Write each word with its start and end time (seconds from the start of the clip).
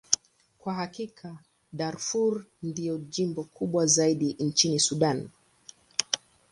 Kwa 0.59 0.73
hakika, 0.73 1.37
Darfur 1.73 2.43
ndilo 2.63 2.97
jimbo 2.97 3.43
kubwa 3.43 3.85
zaidi 3.85 4.35
nchini 4.39 4.79
Sudan. 4.79 5.29